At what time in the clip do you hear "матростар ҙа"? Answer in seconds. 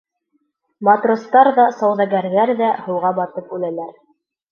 0.87-1.65